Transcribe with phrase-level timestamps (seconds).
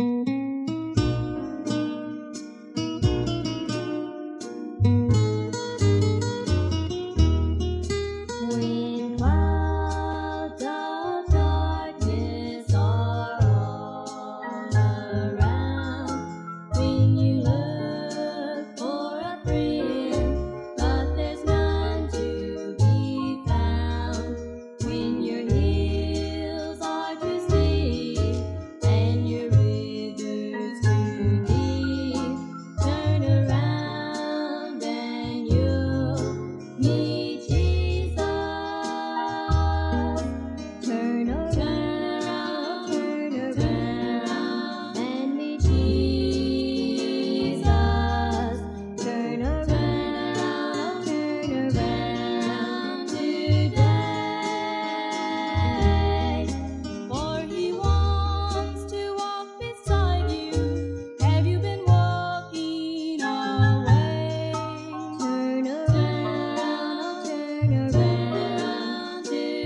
[0.00, 0.29] you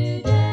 [0.04, 0.43] today.